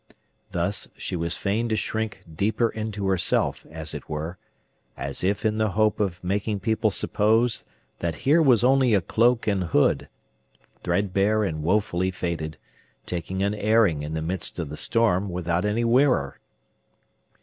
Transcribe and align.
Thus, 0.49 0.87
she 0.97 1.15
was 1.15 1.37
fain 1.37 1.69
to 1.69 1.75
shrink 1.75 2.23
deeper 2.35 2.69
into 2.69 3.05
herself, 3.05 3.67
as 3.69 3.93
it 3.93 4.09
were, 4.09 4.39
as 4.97 5.23
if 5.23 5.45
in 5.45 5.59
the 5.59 5.73
hope 5.73 5.99
of 5.99 6.23
making 6.23 6.59
people 6.61 6.89
suppose 6.89 7.65
that 7.99 8.15
here 8.25 8.41
was 8.41 8.63
only 8.63 8.95
a 8.95 9.01
cloak 9.01 9.45
and 9.45 9.65
hood, 9.65 10.09
threadbare 10.83 11.43
and 11.43 11.61
woefully 11.61 12.09
faded, 12.09 12.57
taking 13.05 13.43
an 13.43 13.53
airing 13.53 14.01
in 14.01 14.15
the 14.15 14.23
midst 14.23 14.57
of 14.57 14.69
the 14.69 14.75
storm, 14.75 15.29
without 15.29 15.65
any 15.65 15.83
wearer! 15.85 16.39